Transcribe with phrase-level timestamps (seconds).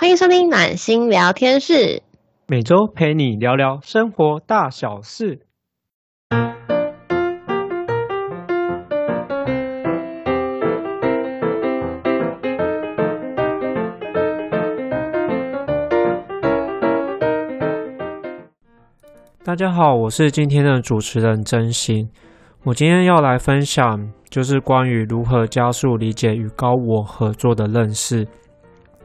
[0.00, 2.04] 欢迎收听暖心聊天室，
[2.46, 5.40] 每周陪你聊聊生活大小事。
[19.42, 22.08] 大家好，我是今天的主持人真心。
[22.62, 28.28] 我今天要来分享，就是关于如何加速理解与高我合作的认识。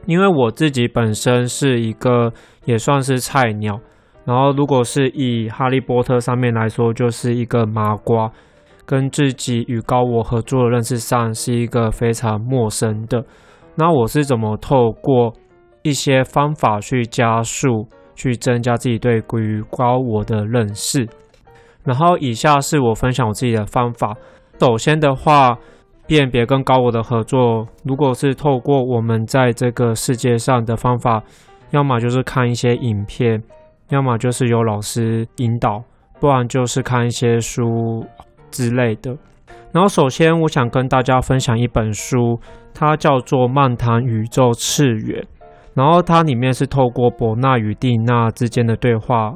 [0.06, 2.32] 因为我自己本身是一个
[2.64, 3.80] 也算是菜鸟，
[4.24, 8.30] 然后如果是以哈利波特上面来说，就是一个麻瓜，
[8.84, 13.24] 跟自己与高我合作的认识上是一个非常陌生的。
[13.76, 15.32] 那我是怎么透过
[15.82, 21.08] 一些方法去加速、去增加自己对于高我的认识？
[21.82, 24.14] 然后以下是我分享我自己的方法。
[24.58, 25.58] 首先的话。
[26.06, 31.22] 辨别跟高我的合作，如果是透过我们在这个世界上的方法，
[31.70, 33.42] 要么就是看一些影片，
[33.88, 35.82] 要么就是有老师引导，
[36.20, 38.04] 不然就是看一些书
[38.50, 39.16] 之类的。
[39.72, 42.38] 然后，首先我想跟大家分享一本书，
[42.74, 45.22] 它叫做《漫谈宇宙次元》，
[45.72, 49.32] 然后它里面是透过伯纳与蒂娜之间的对话，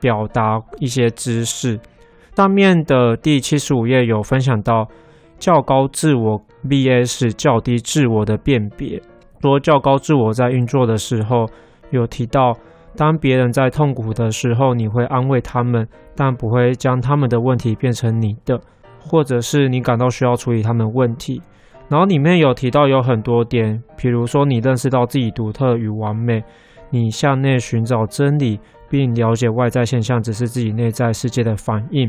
[0.00, 1.80] 表达一些知识。
[2.36, 4.86] 上面的第七十五页有分享到。
[5.42, 9.02] 较高自我 vs 较低自我的辨别。
[9.40, 11.48] 说较高自我在运作的时候，
[11.90, 12.56] 有提到，
[12.94, 15.84] 当别人在痛苦的时候，你会安慰他们，
[16.14, 18.56] 但不会将他们的问题变成你的，
[19.00, 21.42] 或者是你感到需要处理他们问题。
[21.88, 26.40] 然后里面有提到有很多点，比如说你认识到自己独特与完美，
[26.88, 32.08] 你向内寻找真理，并了解外在现象只是自己内在世界的反应。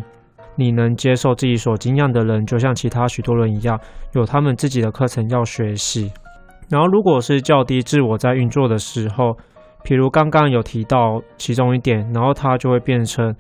[0.55, 3.79] 你能接受自己所经验的人，就像其他许多人一样，
[4.13, 6.11] 有他们自己的课程要学习。
[6.69, 9.37] 然后，如果是较低自我在运作的时候，
[9.83, 13.35] 譬如刚刚有提到其中一点，然后它就会变成：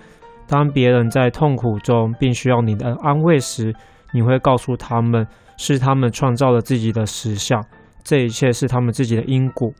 [0.47, 3.73] 当别人在痛苦中并需要你的安慰时，
[4.11, 5.25] 你会告诉他们
[5.57, 7.63] 是他们创造了自己的实相，
[8.03, 9.71] 这一切是他们自己的因果。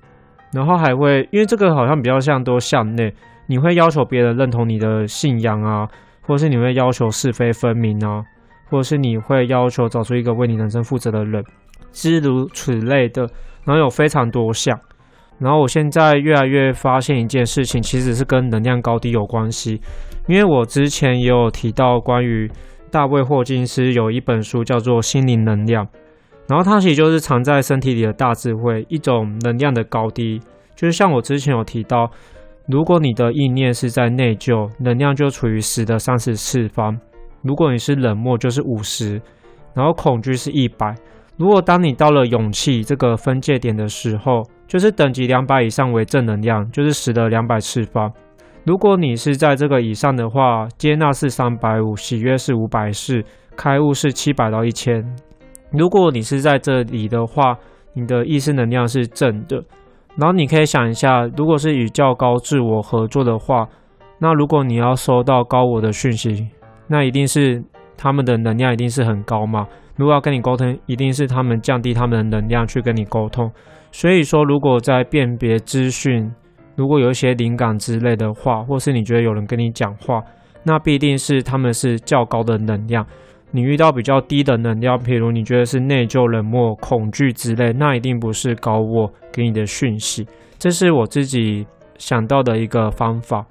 [0.54, 3.14] 然后还会，因为这个好像比较像都向内，
[3.48, 5.88] 你会要求别人认同你的信仰啊。
[6.26, 8.24] 或是你会要求是非分明啊，
[8.70, 11.44] 或者是你会要求找出一个为你人生负责的人，
[11.92, 13.24] 诸如此类的，
[13.66, 14.80] 然后有非常多项。
[15.40, 19.82] 然后我现在越来越发现一件事情，其实是跟能量高低有关系。
[20.28, 22.50] 因为我之前也有提到关于
[22.90, 25.86] 大卫霍金斯有一本书叫做《心灵能量》，
[26.48, 30.40] 然后它其实就是藏在身体里的大智慧，一种能量的高低，
[30.76, 32.10] 就是像我之前有提到。
[32.66, 36.96] 如果你的意念是在内疚，能量就处于十的三十次方；
[37.42, 39.20] 如果你是冷漠，就是五十；
[39.74, 40.96] 然后恐惧是一百。
[41.36, 48.10] 如果当你到了勇气这个分界点的时候，就是等级两百以上为正能量，就是十的两百次方。
[48.66, 53.22] 如果你是在这个以上的话，接纳是三百五，喜悦是五百四，
[53.58, 55.04] 开悟是七百到一千。
[55.72, 57.58] 如果你是在这里的话，
[57.94, 59.62] 你的意识能量是正的。
[60.16, 63.68] 然后你可以想一下，如果是与较高自我合作的话，
[64.20, 66.48] 那如果你要收到高我的讯息，
[66.88, 67.64] 那一定是
[67.98, 69.68] 他们的能量一定是很高嘛。
[69.96, 73.52] 如果要跟你沟通，一定是他们降低他们的能量去跟你沟通。
[73.92, 76.32] 所以说，如果在辨别资讯，
[76.76, 80.22] 如果有一些灵感之类的话，或是你觉得有人跟你讲话，
[80.64, 83.06] 那必定是他们是较高的能量。
[83.56, 90.26] 你遇到比较低的能量，譬如你觉得是内疚、冷漠、恐惧之类，那一定不是高我给你的讯息。
[90.58, 91.68] 这是我自己
[92.00, 93.46] 想到的一个方法。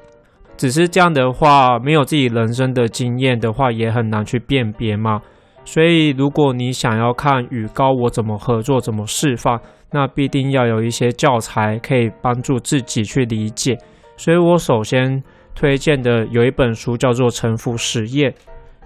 [0.56, 5.20] 只是这样的话，没有自己人生的经验的话，也很难去辨别嘛。
[5.64, 9.60] 所以，如果你想要看与高我怎么合作、怎么释放，
[9.92, 13.78] 那必定要有一些教材可以帮助自己去理解。
[14.16, 15.22] 所以我首先
[15.54, 18.30] 推荐的有一本书叫做《沉浮实验》。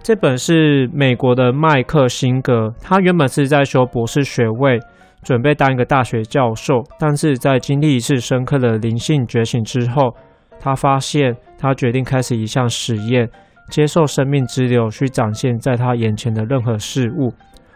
[0.03, 4.79] 这本是美国的麦克辛格，他原本是在修博士学位，
[5.25, 10.15] 准备当一个大学教授，但是在经历一次深刻的灵性觉醒之后，
[10.61, 13.29] 他发现他决定开始一项实验，
[13.69, 17.33] 接受生命之流去展现在他眼前的任何事物。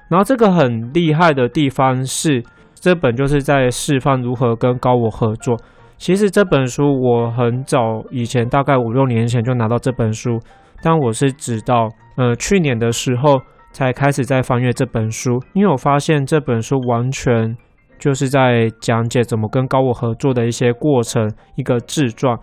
[0.08, 2.44] 然后这个很厉害的地方是，
[2.74, 5.56] 这本就是在示范如何跟高我合作。
[5.98, 10.38] 其实这本书我很早以前，大概五六年前就拿到这本书。
[10.82, 13.40] 但我是直到呃去年的时候
[13.72, 17.56] 才开始在翻阅这本书，因为我发现这本书完全
[17.98, 22.36] 就是在讲解怎么跟高我合作的一些过程，一个自传，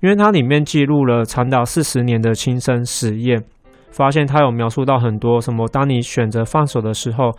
[0.00, 3.42] 因为它里面记录了长达四十年的亲身实验，
[3.90, 7.30] 发现它有描述到很多什么，当你选择放手的时候，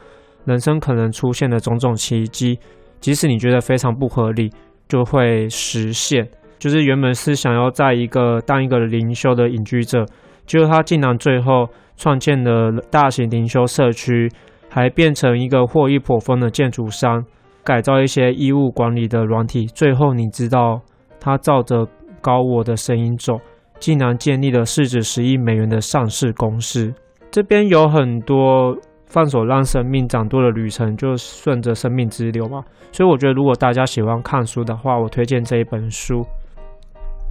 [0.45, 2.59] 人生可能出现的种种奇迹，
[3.00, 4.51] 即使你觉得非常不合理，
[4.88, 6.29] 就会实现。
[6.59, 10.05] 就是原本是想要在一个当一个灵修的隐居者，
[10.45, 14.29] 结果他竟然最后创建了大型灵修社区，
[14.69, 17.23] 还变成一个获益颇丰的建筑商，
[17.63, 19.65] 改造一些衣物管理的软体。
[19.65, 20.81] 最后你知道
[21.19, 21.87] 他照着
[22.21, 23.39] 高我的声音走，
[23.79, 26.93] 竟然建立了市值十亿美元的上市公司。
[27.31, 28.77] 这边有很多。
[29.05, 32.63] 放手让生命长多的旅程，就顺着生命之流嘛。
[32.91, 36.25] 所以我觉得，如果大家喜欢看书的话，我推荐这一本书。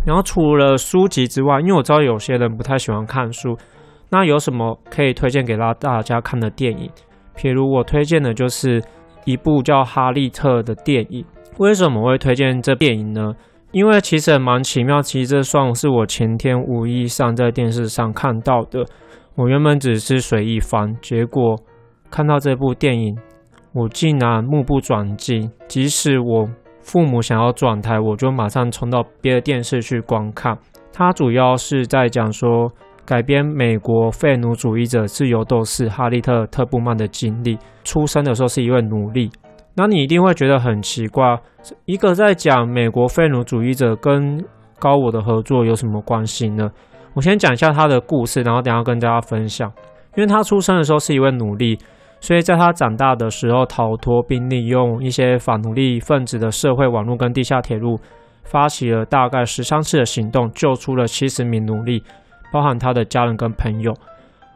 [0.04, 3.56] 然后除了书籍之外，因为我知道有些人不太喜欢看书，
[4.10, 6.90] 那有什么可以推荐给大大家看的电影？
[7.36, 8.82] 譬如我推荐的就是
[9.24, 11.24] 一部叫《哈利特》的电影。
[11.58, 13.32] 为什么会推荐这电影呢？
[13.70, 18.84] 因为其实蛮奇妙，其实这算是我前天无意上在电视上看到的。
[19.34, 21.56] 我原本只是随意翻，结果。
[22.10, 23.16] 看到这部电影，
[23.72, 25.50] 我竟然目不转睛。
[25.66, 26.46] 即使我
[26.82, 30.58] 父母想要转台，我就马上冲到别的电视去观看。
[30.92, 32.70] 它主要是在讲说
[33.06, 37.58] 改编美国废奴主义者自由斗士哈利特·特布曼的经历。
[37.84, 39.30] 出生的时候是一位奴隶，
[39.74, 41.38] 那你一定会觉得很奇怪，
[41.86, 44.44] 一个在讲美国废奴主义者跟
[44.78, 46.70] 高我的合作有什么关系呢？
[47.14, 49.72] 我先讲一下他的故事，然后等下跟大家分享。
[50.14, 51.78] 因为他出生的时候是一位奴隶。
[52.22, 57.98] 所以在他长大的时候，逃脱并利用一些反奴隶分子的社会网络跟地下铁路，
[58.44, 62.00] 发起了大概十三次的行动，救出了七十名奴隶，
[62.52, 63.92] 包含他的家人跟朋友。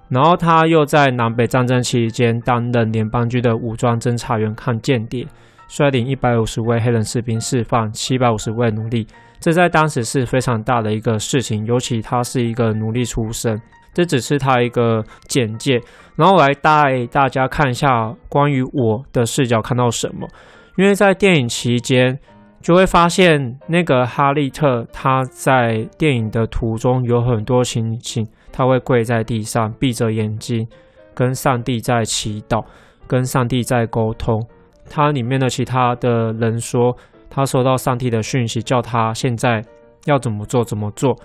[0.08, 5.26] 然后他又在南北战争期间担任联邦军的武装侦察员看间谍，
[5.66, 9.04] 率领一百五十位黑人士兵释放七百五十位奴隶，
[9.40, 13.60] 这在当时是非常大的一个事情，尤其他是一个奴隶出身。
[13.96, 15.80] 这只是他一个简介，
[16.16, 20.28] 然后我来带大家看一下关于我的视角看到什么。
[20.76, 22.18] 因为在电影期间，
[22.60, 30.68] 就会发现那个哈利特他在电影的途中有很多情形，他会跪在地上，闭着眼睛，
[31.14, 32.62] 跟上帝在祈祷，
[33.06, 34.46] 跟上帝在沟通。
[34.90, 36.94] 他里面的其他的人说，
[37.30, 39.64] 他收到上帝的讯息，叫他现在
[40.04, 41.16] 要怎么做，怎么做。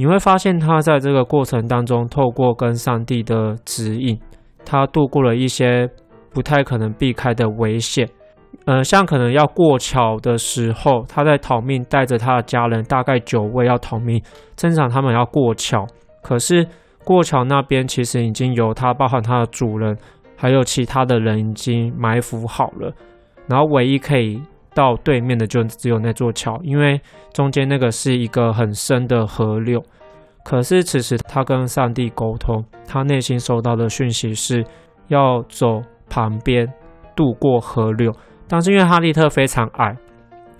[0.00, 4.18] 你会发现，他在这个过程当中，透过跟上帝的指引，
[4.64, 5.86] 他度过了一些
[6.32, 8.08] 不太可能避开的危险。
[8.64, 14.22] 呃，像可能要过桥的时候，他在逃命，带着他的家人，大概九位要逃命。
[14.56, 15.86] 正常他们要过桥，
[16.22, 16.66] 可是
[17.04, 19.94] 过桥那边其实已经有他，包含他的主人，
[20.34, 22.90] 还有其他的人已经埋伏好了。
[23.46, 24.40] 然后唯一可以。
[24.74, 27.00] 到对面的就只有那座桥，因为
[27.32, 29.82] 中间那个是一个很深的河流。
[30.42, 34.64] 可是此时他跟上帝沟通，他内心收到的讯息是
[35.08, 36.66] 要走旁边
[37.14, 38.12] 渡过河流。
[38.48, 39.96] 但是因为哈利特非常矮，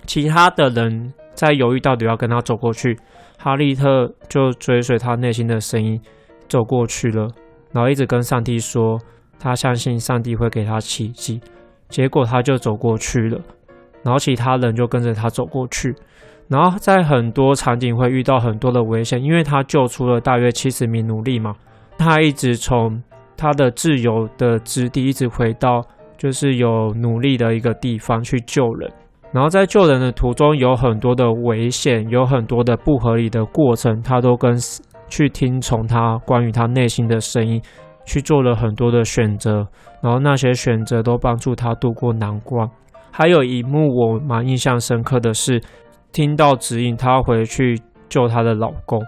[0.05, 2.97] 其他的人在犹豫到底要跟他走过去，
[3.37, 5.99] 哈利特就追随他内心的声音
[6.47, 7.27] 走过去了，
[7.73, 8.99] 然后一直跟上帝说
[9.39, 11.41] 他相信上帝会给他奇迹。
[11.89, 13.41] 结果他就走过去了。
[14.03, 15.95] 然后其他人就跟着他走过去，
[16.47, 21.53] 然后在很多场景会遇到很多的危险，因为他救出了大约七十名奴隶嘛。
[21.97, 23.01] 他一直从
[23.37, 25.81] 他的自由的之地一直回到
[26.17, 28.91] 就是有奴隶的一个地方去救人。
[29.31, 34.57] 然后在救人的途中有很多的危险，有很多的不合理的过程，他都跟
[35.07, 37.61] 去听从他关于他内心的声音，
[38.05, 39.65] 去做了很多的选择。
[40.01, 42.67] 然后那些选择都帮助他度过难关。
[43.11, 45.61] 还有一幕我蛮印象深刻的是，
[46.13, 49.01] 听到指引，她回去救她的老公，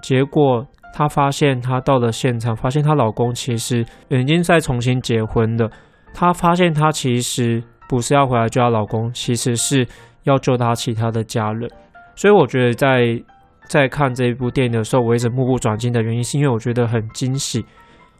[0.00, 0.64] 结果
[0.94, 5.68] 她发现她到了现场，发现她老公其实已经在重新结婚了。
[6.14, 9.86] 她发现她其实不是要回来救她老公，其实是
[10.22, 11.68] 要救她其他的家人。
[12.14, 13.20] 所以我觉得在
[13.66, 17.64] 在看这一部电影的时候，我一直目不转睛的原因，是因为我觉得很惊喜。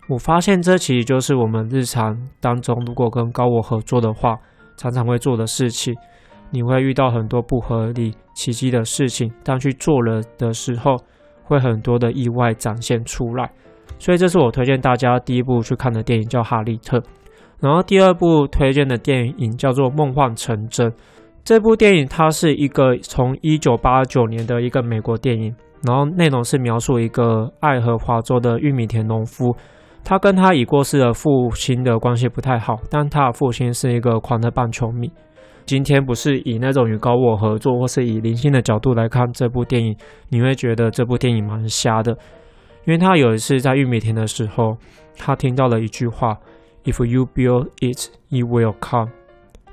[0.09, 4.37] 我发现这其实就是我们日常当中，如果跟高我合作的话。
[4.81, 5.95] 常常会做的事情，
[6.51, 10.97] 你会遇到很多不合理、奇迹的事情，当去做了的时候，
[11.45, 13.51] 会很多的意外展现出来。
[13.99, 16.99] 所以，这是我推荐大家第一部去看的电影，叫《哈利特》。
[17.61, 20.91] 然后，第二部推荐的电影叫做《梦幻成真》。
[21.45, 25.55] 这部电影它是一个从一九八九年的一个美国电影，
[25.87, 29.55] 然后内容是描述一个爱荷华州的玉米田农夫。
[30.05, 35.11] 他跟他已过世的父亲的关系不太好，但他的父亲是一个狂热棒球迷。
[35.67, 39.97] 今天不是以那种与高我合作，或是以灵性的角度来看这部电影，
[40.31, 42.11] 你会觉得这部电影蛮瞎的。
[42.87, 44.77] 因为他有一次在玉米田的时候，
[45.17, 46.37] 他听到了一句话
[46.85, 49.11] ：“If you build it, it will come。”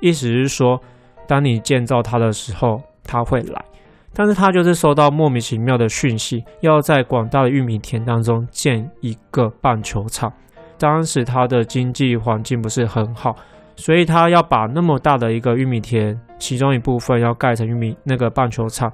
[0.00, 0.80] 意思是说，
[1.26, 3.64] 当你建造它的时候，它会来，
[4.12, 10.32] 但是他就是收到莫名其妙的讯息，要在广大的玉米田当中建一个棒球场。
[10.76, 13.36] 当时他的经济环境不是很好，
[13.76, 18.92] 所以他要把那么大的一个玉米田，其中一部分要盖成玉米那个棒球场，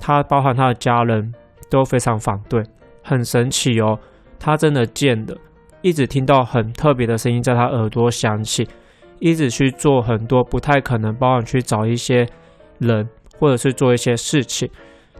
[0.00, 1.32] 他包含他的家人
[1.68, 2.62] 都非常反对，
[3.02, 3.98] 很神奇哦，
[4.38, 5.36] 他真的建的。
[5.82, 8.66] 一直听到很特别的声音在他耳朵响起，
[9.18, 12.26] 一直去做很多不太可能，包含去找一些
[12.78, 13.06] 人
[13.38, 14.68] 或者是做一些事情，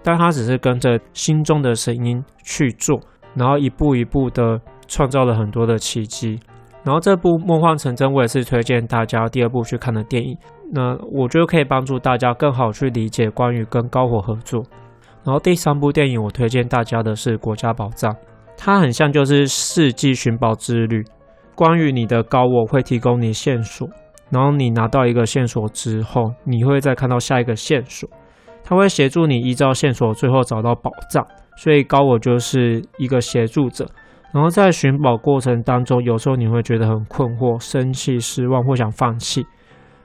[0.02, 3.00] 但他只是跟着心中的声音去做，
[3.35, 6.38] 然后一步一步的创造了很多的奇迹。
[6.85, 10.37] 然后这部《梦幻成真》我也是推荐大家第二部去看的电影，
[10.71, 14.62] 那我觉得可以帮助大家更好去理解关于跟高火合作。
[15.25, 18.12] 然后第三部电影我推荐大家的是《国家宝藏》。
[18.56, 21.02] 它很像就是世纪寻宝之旅，
[21.54, 23.88] 关于你的高我会提供你线索，
[24.35, 28.11] 然后你拿到一个线索之后，你会再看到下一个线索，
[28.64, 31.25] 它会协助你依照线索最后找到宝藏，
[31.57, 33.88] 所以高我就是一个协助者。
[34.33, 39.47] 然后在寻宝过程当中，有时候你会觉得很困惑、生气、失望或想放弃，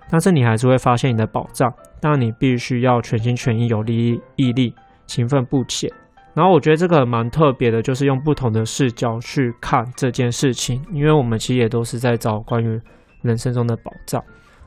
[0.07, 4.75] 但是你还是会发现你的宝藏，但你必须要全心全意、有力毅力、
[5.07, 5.91] 勤奋不懈。
[6.35, 12.79] 然后我觉得这个蛮特别的，就是用不同的视角去看这件事情，因为我们其实也都是在找关于
[13.21, 14.23] 人生中的宝藏。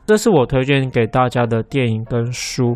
[0.07, 2.75] 这是我推荐给大家的电影跟书。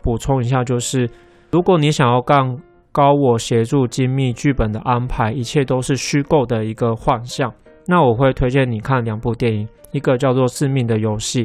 [0.00, 1.10] 补充一下，就是
[1.50, 2.56] 如果你想要干
[2.92, 7.52] 高我协助精密剧本的安排，一切都是虚构的一个幻象，
[7.86, 11.44] 那我会推荐你看两部电影，一个叫做《致命的游戏》，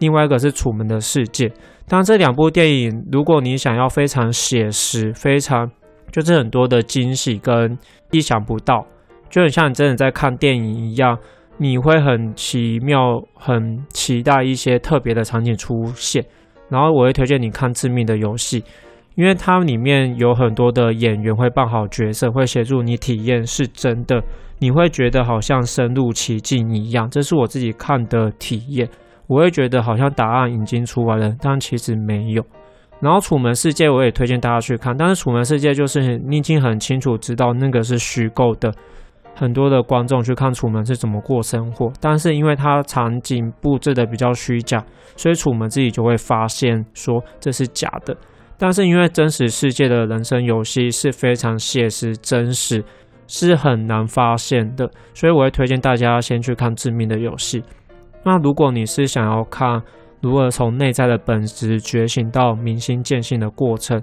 [0.00, 1.48] 另外一个是《楚门的世界》。
[1.86, 5.70] 当，这两部电影，如果你想要非常写实、非常
[6.10, 7.78] 就是很多的惊喜跟
[8.10, 8.84] 意想不到，
[9.28, 11.16] 就很像你真的在看电影一样，
[11.62, 16.24] 你会很奇妙、很期待一些特别的场景出现。
[16.68, 18.60] 然后我会推荐你看《致命的游戏》，
[19.14, 24.20] 因为它里面有很多的演员会扮好角色，会协助你体验是真的，
[24.58, 27.08] 你会觉得好像深入其境一样。
[27.08, 28.88] 这是我自己看的体验，
[29.28, 32.44] 我会觉得好像答案已经出来了，但其实没有。
[32.98, 38.72] 然后《楚门世界》我也推荐大家去看，但是《楚门世界》就是你已经很清楚知道那个是虚构的，
[39.34, 44.84] 很多的观众去看楚门是怎么过生活，但是因为它场景布置的比较虚假，
[45.16, 48.16] 所以楚门自己就会发现说这是假的。
[48.58, 52.84] 但是因为真实世界的人生游戏是非常写实真实，
[53.26, 57.60] 是很难发现的，所以我会推荐大家先去看《致命的游戏》。
[58.22, 59.82] 那如果你是想要看，
[60.20, 64.00] 如何从内在的本质觉醒到明心见性的过程，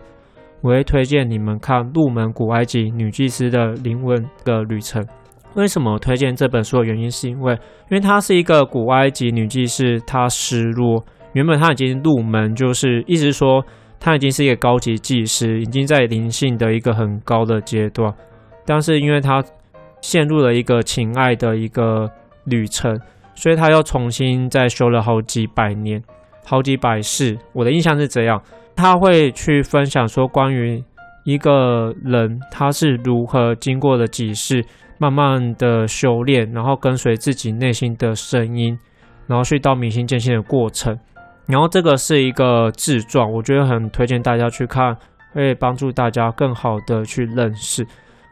[0.62, 5.04] 我会推荐你们看《入门古埃及女祭司的灵魂的旅程》。
[5.56, 7.54] 为什么推荐这本书的原因，是因为
[7.90, 13.66] 因为它是一个古埃及女祭司，她失落，原本她已经入门，就是意思说
[14.00, 18.14] 她已经是一个高级祭司，已经在灵性的一个很高的阶段，
[18.66, 19.44] 但是因为她
[20.02, 22.10] 陷入了一个情爱的一个
[22.46, 23.00] 旅程。
[23.34, 26.04] 所以她又重新再修了好几百年，
[26.46, 27.38] 好几百世。
[27.54, 28.42] 我的印象是这样，
[28.76, 30.84] 他会去分享说关于
[31.24, 34.64] 一个人他是如何经过了几世，
[34.98, 38.78] 慢慢的修炼，然后跟随自己内心的声音，
[39.28, 40.98] 然后去到明心见性的过程。
[41.46, 44.96] 然后这个是一个自传，我觉得很推荐大家去看，
[45.34, 47.86] 会帮助大家更好的去认识。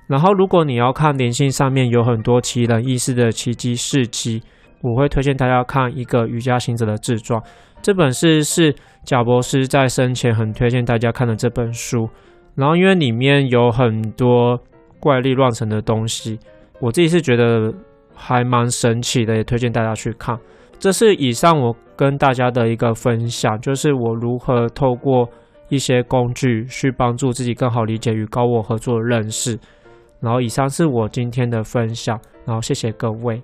[0.07, 4.41] 然后如果你要看灵性上面有很多奇人异事的奇迹事迹。
[4.81, 7.41] 我会推荐大家看一个瑜伽行者的自传，
[7.81, 12.09] 这本是是贾博士在生前很推荐大家看的这本书。
[12.55, 14.59] 然后因为里面有很多
[14.99, 16.39] 怪力乱神的东西，
[16.79, 17.73] 我自己是觉得
[18.15, 20.37] 还蛮神奇的，也推荐大家去看。
[20.79, 25.27] 这是以上我跟大家的一个分享，就是我如何透过
[25.69, 29.57] 一些工具去帮助自己更好理解与高我合作的认识。
[30.19, 33.41] 然后以上是我今天的分享，然后谢谢各位。